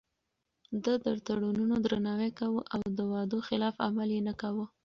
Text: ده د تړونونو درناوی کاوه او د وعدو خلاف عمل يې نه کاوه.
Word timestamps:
ده 0.83 0.93
د 1.05 1.07
تړونونو 1.27 1.75
درناوی 1.85 2.29
کاوه 2.39 2.61
او 2.75 2.81
د 2.97 2.99
وعدو 3.11 3.37
خلاف 3.47 3.75
عمل 3.87 4.09
يې 4.15 4.21
نه 4.27 4.33
کاوه. 4.41 4.65